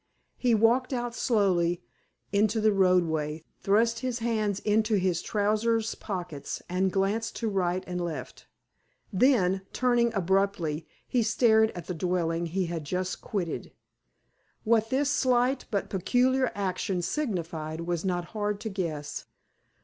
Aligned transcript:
He 0.39 0.55
walked 0.55 0.93
out 0.93 1.13
slowly 1.13 1.83
into 2.33 2.59
the 2.59 2.73
roadway, 2.73 3.43
thrust 3.59 3.99
his 3.99 4.17
hands 4.17 4.59
into 4.61 4.95
his 4.95 5.21
trousers 5.21 5.93
pockets, 5.93 6.59
and 6.67 6.91
glanced 6.91 7.35
to 7.35 7.47
right 7.47 7.83
and 7.85 8.01
left. 8.01 8.47
Then, 9.13 9.61
turning 9.73 10.11
abruptly, 10.15 10.87
he 11.07 11.21
stared 11.21 11.69
at 11.75 11.85
the 11.85 11.93
dwelling 11.93 12.47
he 12.47 12.65
had 12.65 12.83
just 12.83 13.21
quitted. 13.21 13.73
What 14.63 14.89
this 14.89 15.11
slight 15.11 15.65
but 15.69 15.91
peculiar 15.91 16.51
action 16.55 17.03
signified 17.03 17.81
was 17.81 18.03
not 18.03 18.25
hard 18.33 18.59
to 18.61 18.69
guess. 18.69 19.25